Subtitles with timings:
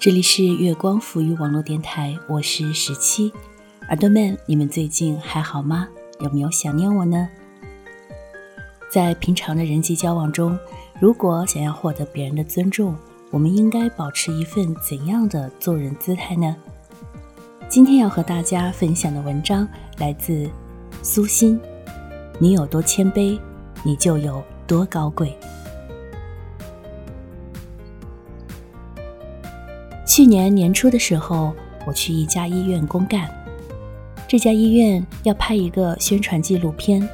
[0.00, 3.32] 这里是月光抚育网络电台，我是十七。
[3.88, 5.88] 耳朵们，你们最近还好吗？
[6.20, 7.28] 有没有想念我呢？
[8.88, 10.56] 在平常的人际交往中，
[11.00, 12.96] 如果想要获得别人的尊重，
[13.32, 16.54] 我们应该保持一份怎样的做人姿态呢？
[17.68, 20.48] 今天要和大家分享的文章来自
[21.02, 21.60] 苏欣。
[22.38, 23.36] 你有多谦卑，
[23.82, 25.36] 你就有多高贵。
[30.08, 31.54] 去年年初的时候，
[31.84, 33.28] 我去一家医院公干。
[34.26, 37.06] 这家医院要拍一个宣传纪录片，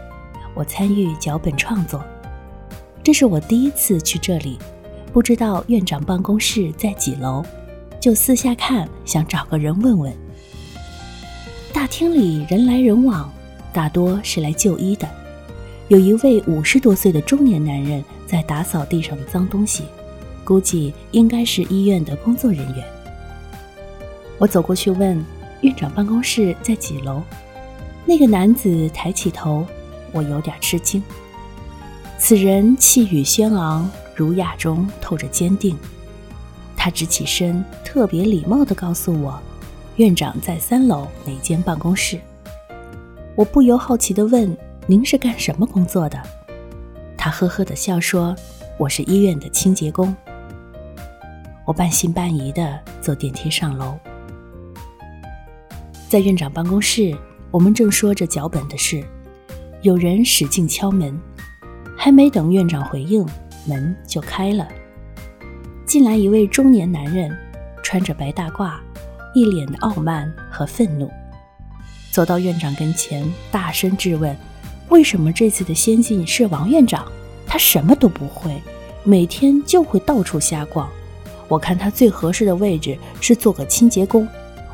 [0.54, 2.04] 我参与脚本创作。
[3.02, 4.60] 这是我第一次去这里，
[5.12, 7.44] 不知道院长办公室在几楼，
[7.98, 10.14] 就四下看，想找个人问问。
[11.72, 13.28] 大厅里人来人往，
[13.72, 15.10] 大多是来就医的。
[15.88, 19.82] 有一位五十多岁的中年男人在打扫地上的脏东西，
[20.45, 22.84] 估计应该是医院的工作人员。
[24.39, 25.25] 我走过去问。
[25.61, 27.23] 院长办公室在几楼？
[28.05, 29.67] 那个男子抬起头，
[30.12, 31.03] 我有点吃惊。
[32.19, 35.75] 此人气宇轩昂，儒雅中透着坚定。
[36.77, 39.41] 他直起身，特别礼貌地告诉我
[39.97, 42.20] ：“院长在三楼哪间办公室？”
[43.34, 44.55] 我不由好奇地问
[44.87, 46.20] ：“您是干什么工作的？”
[47.17, 48.37] 他呵呵地笑说
[48.77, 50.15] ：“我是医院的清洁工。”
[51.66, 53.98] 我半信半疑的坐电梯上楼。
[56.08, 57.16] 在院长办公室，
[57.50, 59.02] 我们正说着脚本的事，
[59.80, 61.18] 有人使劲敲门，
[61.96, 63.26] 还没等院长回应，
[63.66, 64.68] 门就开了。
[65.86, 67.34] 进来一位中年男人，
[67.82, 68.74] 穿着白大褂，
[69.34, 71.10] 一脸的傲慢和愤怒，
[72.10, 74.36] 走到院长跟前，大声质问
[74.90, 77.10] ：“为什么这次的先进是王院长？
[77.47, 78.60] 他什么都不会，
[79.03, 80.91] 每天就会到处瞎逛。
[81.49, 84.27] 我看他最合适的位置是做个清洁工。”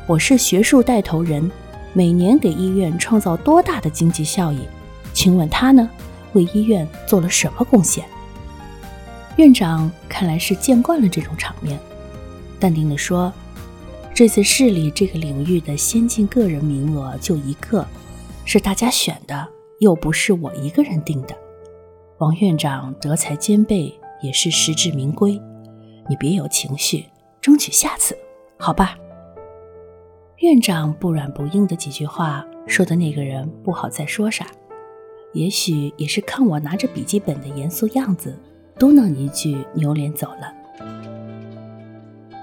[0.07, 1.49] 我是学术带头人，
[1.93, 4.59] 每年给医院创造多大的经济效益？
[5.13, 5.89] 请问他呢，
[6.33, 8.03] 为医院做了什么贡献？
[9.37, 11.79] 院长看来是见惯了这种场面，
[12.59, 13.31] 淡定地说
[14.13, 17.85] ：“这次市里这个领域的先进个人名额就一个，
[18.43, 19.47] 是大家选的，
[19.79, 21.35] 又不是我一个人定的。
[22.17, 25.41] 王院长德才兼备，也是实至名归。
[26.11, 27.05] 你别有情绪，
[27.39, 28.17] 争取下次，
[28.57, 28.97] 好吧？”
[30.39, 34.45] 院长不软不硬的几句话，说的那个人不好再说啥。
[35.31, 38.37] 也许也是看我拿着笔记本的严肃样子，
[38.77, 40.53] 嘟囔一句，扭脸走了。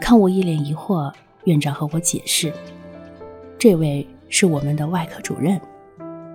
[0.01, 1.13] 看我一脸疑惑，
[1.45, 2.51] 院长和我解释
[3.61, 5.61] ：“这位是我们的外科主任，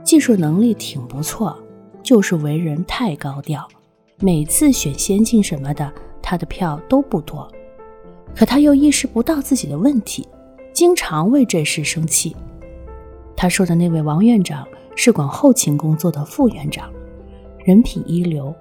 [0.03, 1.57] 技术能力挺不错，
[2.03, 3.67] 就是为人太高调。
[4.19, 5.91] 每次选先进什么的，
[6.23, 7.47] 他的票都不多。
[8.35, 10.27] 可他又意识不到自己的问题。”
[10.73, 12.35] 经常为这事生气。
[13.35, 16.91] 他说的那位王院长是管后勤工作的副院长，
[17.63, 18.51] 人品一流，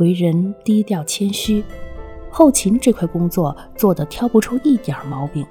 [0.00, 1.62] 为人低调谦虚，
[2.28, 5.46] 后勤这块工作做得挑不出一点毛病。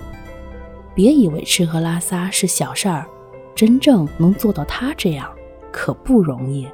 [0.93, 3.07] 别以为吃喝拉撒是小事儿，
[3.55, 5.31] 真正能做到他这样
[5.71, 6.67] 可不容易。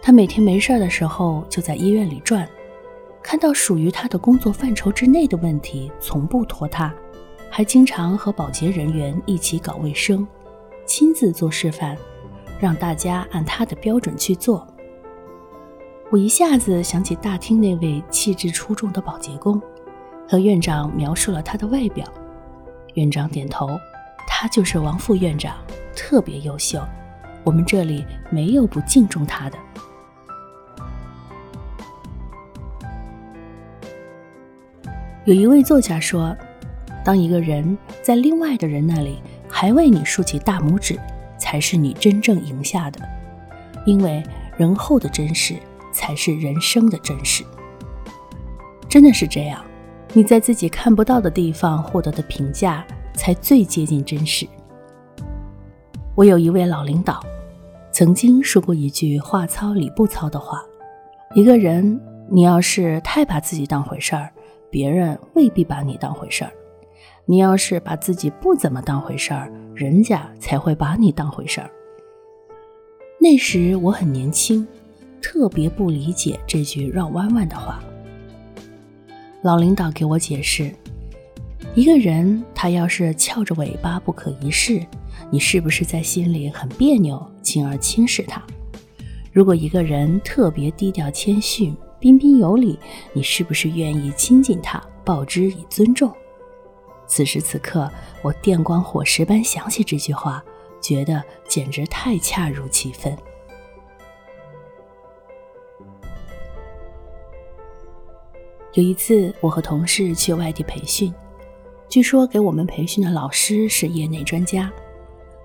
[0.00, 2.48] 他每天没事的时候就在医院里转，
[3.22, 6.92] 看到属于他的工作范畴之内的问题，从不拖沓。
[7.54, 10.26] 还经常和保洁人员一起搞卫生，
[10.86, 11.94] 亲自做示范，
[12.58, 14.66] 让大家按他的标准去做。
[16.10, 19.60] 我一下子想起大厅那位气质出众的保洁工，
[20.26, 22.06] 和院长描述了他的外表。
[22.94, 23.78] 院长点头，
[24.26, 25.56] 他就是王副院长，
[25.94, 26.80] 特别优秀，
[27.44, 29.58] 我们这里没有不敬重他的。
[35.24, 36.36] 有一位作家说。
[37.04, 39.18] 当一个人在另外的人那里
[39.48, 40.96] 还为你竖起大拇指，
[41.36, 43.00] 才是你真正赢下的。
[43.84, 44.22] 因为
[44.56, 45.56] 人后的真实
[45.92, 47.42] 才是人生的真实。
[48.88, 49.60] 真的是这样，
[50.12, 54.46] 你在自己看不到的地方获得的评价才最接近真实。
[56.14, 57.20] 我有一位老领导，
[57.90, 60.62] 曾经说过一句“话糙理不糙”的话：
[61.34, 64.30] 一个人，你要是太把自己当回事儿，
[64.72, 66.52] 别人未必把你当回事儿。
[67.26, 71.70] 你要是把自己不怎么当回事儿，人家才会把你当回事儿。
[73.20, 74.66] 那时我很年轻，
[75.20, 77.80] 特别不理解这句绕弯弯的话。
[79.42, 80.72] 老领导给我解释：
[81.74, 84.80] 一个人他要是翘着尾巴不可一世，
[85.30, 88.42] 你是不是在心里很别扭，进而轻视他？
[89.32, 92.76] 如果一个人特别低调谦逊、彬彬有礼，
[93.12, 96.12] 你是不是愿意亲近他，报之以尊重？
[97.06, 97.88] 此时此刻，
[98.22, 100.42] 我电光火石般想起这句话，
[100.80, 103.16] 觉得简直太恰如其分。
[108.72, 111.14] 有一次，我和同事去外地培训，
[111.88, 114.68] 据说给我们培训的老师是业内专家。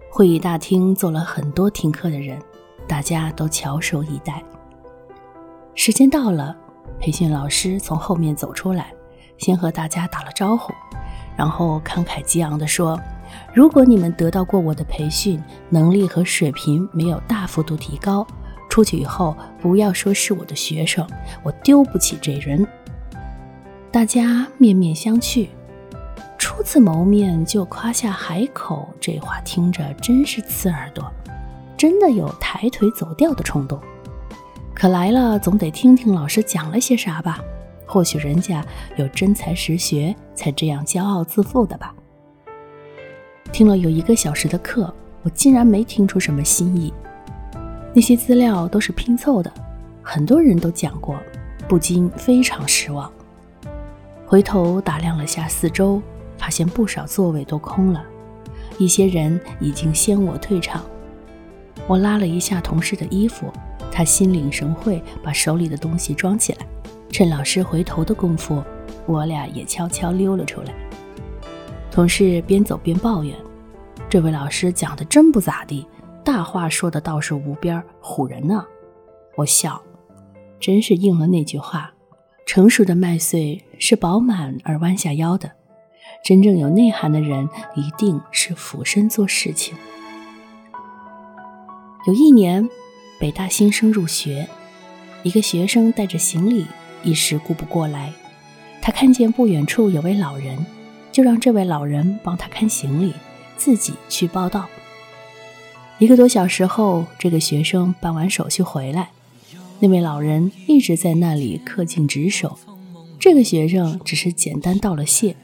[0.10, 2.42] 会议大厅坐了很多听课的人，
[2.88, 4.44] 大家都翘首以待。
[5.80, 6.58] 时间到了，
[7.00, 8.92] 培训老师从后面走出来，
[9.38, 10.74] 先和大家打了招呼。
[11.38, 13.00] 然后慷慨激昂地说
[13.54, 15.40] ：“如果你们得到过我的培训，
[15.70, 18.26] 能力和水平没有大幅度提高，
[18.68, 21.08] 出去以后不要说是我的学生，
[21.44, 22.68] 我丢不起这人。”
[23.94, 25.48] 大家面面相觑，
[26.40, 31.06] 初次谋面就夸下海口，这话听着真是刺耳朵，
[31.78, 33.80] 真的有抬腿走掉的冲动。
[34.78, 37.44] 可来了，总得听听老师讲了些啥吧。
[37.88, 38.64] 或许人家
[38.96, 41.96] 有真才实学，才这样骄傲自负的吧。
[43.52, 44.94] 听了有一个小时的课，
[45.24, 46.94] 我竟然没听出什么新意。
[47.92, 49.52] 那些资料都是拼凑的，
[50.04, 51.20] 很多人都讲过，
[51.68, 53.12] 不禁非常失望。
[54.28, 56.00] 回头打量了下四周，
[56.38, 58.04] 发现不少座位都空了，
[58.78, 60.86] 一些人已经先我退场。
[61.88, 63.52] 我拉了一下同事的衣服，
[63.98, 66.60] 他心领神会，把手里的东西装起来。
[67.10, 68.64] 趁老师回头的功夫，
[69.08, 70.72] 我俩也悄悄溜了出来。
[71.90, 73.36] 同事边走边抱怨
[74.08, 75.88] ：“这位老师讲的真不咋地，
[76.24, 78.64] 大话说的倒是无边，唬人呢。”
[79.36, 79.82] 我笑，
[80.60, 81.92] 真是应了那句话
[82.46, 85.54] ：“成熟的麦穗是饱满而弯下腰的，
[86.24, 89.76] 真正有内涵的人一定是俯身做事情。”
[92.06, 92.70] 有一年，
[93.20, 94.48] 北大新生入学，
[95.24, 96.66] 一个学生带着行李。
[97.04, 98.12] 一时顾不过来，
[98.82, 100.66] 他看见不远处有位老人，
[101.12, 103.14] 就让这位老人帮他看行李，
[103.56, 104.68] 自己去报到。
[106.00, 109.10] 一个多小时后，这个学生办完手续回来，
[109.80, 112.58] 那位老人一直在那里恪尽职守，
[113.20, 115.36] 这个学生只是简单道了谢，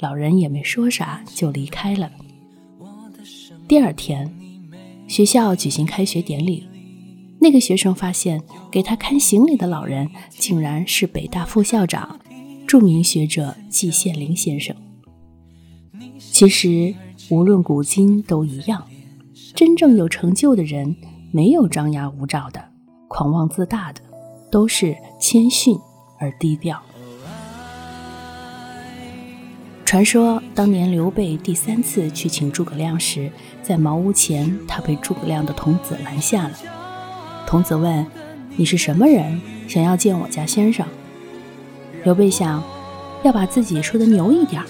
[0.00, 2.10] 老人也没说啥就离开了。
[3.66, 4.32] 第二天，
[5.06, 6.67] 学校举行开学典礼。
[7.40, 12.18] 那个学生发现，给他看行李的老人竟然是北大副校长、
[12.66, 14.74] 著名学者季羡林先生。
[16.18, 16.94] 其实，
[17.30, 18.84] 无论古今都一样，
[19.54, 20.96] 真正有成就的人，
[21.30, 22.62] 没有张牙舞爪的、
[23.08, 24.00] 狂妄自大的，
[24.50, 25.78] 都是谦逊
[26.18, 26.80] 而低调。
[29.84, 33.30] 传说当年刘备第三次去请诸葛亮时，
[33.62, 36.58] 在茅屋前，他被诸葛亮的童子拦下了。
[37.48, 38.06] 童子问
[38.56, 39.40] ：“你是什么人？
[39.66, 40.86] 想要见我家先生？”
[42.04, 42.62] 刘备想，
[43.22, 44.62] 要把自己说的牛一点，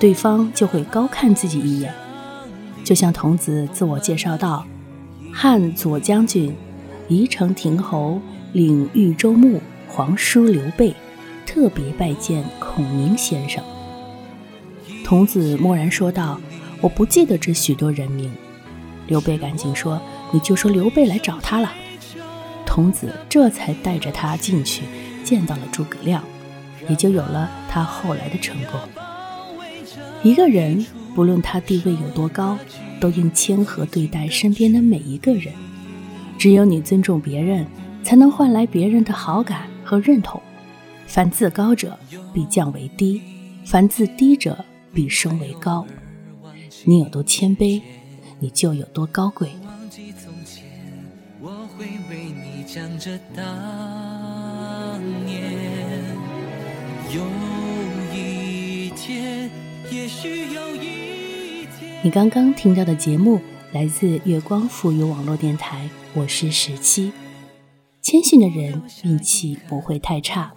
[0.00, 1.92] 对方就会高看自己一眼。
[2.82, 4.64] 就像童子自我介绍道
[5.30, 6.56] ：“汉左将军，
[7.06, 8.18] 宜城亭侯，
[8.54, 10.94] 领豫州牧，皇叔刘备，
[11.44, 13.62] 特别拜见孔明先生。”
[15.04, 16.40] 童子默然说道
[16.80, 18.32] ：“我不记得这许多人名。”
[19.06, 20.00] 刘备赶紧说
[20.32, 21.70] ：“你就说刘备来找他了。”
[22.74, 24.84] 童子这才带着他进去，
[25.22, 26.24] 见到了诸葛亮，
[26.88, 28.80] 也就有了他后来的成功。
[30.22, 32.56] 一个人不论他地位有多高，
[32.98, 35.52] 都应谦和对待身边的每一个人。
[36.38, 37.66] 只有你尊重别人，
[38.02, 40.40] 才能换来别人的好感和认同。
[41.06, 41.98] 凡自高者
[42.32, 43.20] 必降为低，
[43.66, 44.64] 凡自低者
[44.94, 45.86] 必升为高。
[46.86, 47.82] 你有多谦卑，
[48.40, 49.50] 你就有多高贵。
[52.74, 55.42] 想着当年，
[57.14, 57.22] 有
[58.16, 59.50] 一天，
[59.90, 62.00] 也许有一天。
[62.02, 67.12] 你刚刚听到的节目来自月光赋予网络电台，我是十七。
[68.00, 70.54] 谦逊的人运气不会太差，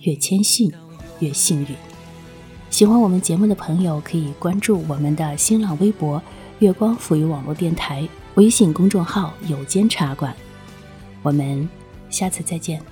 [0.00, 0.72] 越谦逊
[1.20, 1.68] 越幸运。
[2.70, 6.20] 喜欢我们节目的朋友可以关注我们的新浪微博
[6.58, 10.34] “月光赋予网络电台”微信公众号“有间茶馆”。
[11.22, 11.68] 我们
[12.10, 12.82] 下次再见。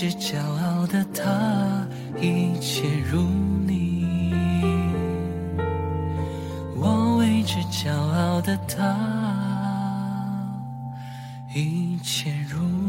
[0.00, 1.86] 之骄傲的他，
[2.18, 3.20] 一切如
[3.66, 4.32] 你。
[6.74, 8.96] 我为之骄傲的他，
[11.54, 12.79] 一切如。